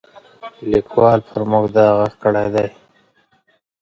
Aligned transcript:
لیکوال 0.71 1.19
پر 1.29 1.41
موږ 1.51 1.65
دا 1.75 1.87
غږ 1.97 2.13
کړی 2.23 2.47
دی. 2.55 2.67